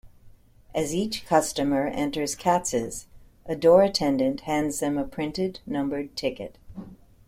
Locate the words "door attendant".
3.55-4.39